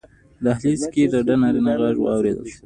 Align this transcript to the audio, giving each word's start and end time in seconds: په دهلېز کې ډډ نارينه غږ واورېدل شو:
په 0.37 0.41
دهلېز 0.45 0.81
کې 0.93 1.03
ډډ 1.11 1.27
نارينه 1.41 1.73
غږ 1.81 1.95
واورېدل 2.01 2.45
شو: 2.51 2.59